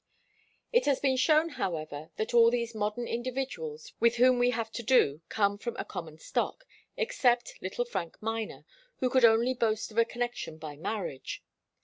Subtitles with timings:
[0.73, 4.81] It has been shown, however, that all these modern individuals with whom we have to
[4.81, 6.65] do come from a common stock,
[6.97, 8.65] except little Frank Miner,
[8.97, 11.43] who could only boast of a connection by marriage.